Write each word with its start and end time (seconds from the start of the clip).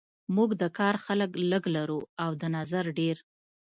موږ 0.35 0.49
د 0.61 0.63
کار 0.77 0.95
خلک 1.05 1.31
لږ 1.51 1.63
لرو 1.75 1.99
او 2.23 2.31
د 2.41 2.43
نظر 2.55 2.85
ډیر 2.99 3.17